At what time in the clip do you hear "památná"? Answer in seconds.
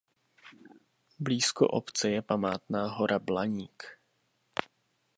2.21-2.87